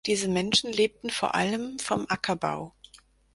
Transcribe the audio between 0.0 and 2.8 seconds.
Diese Menschen lebten vor allem vom Ackerbau.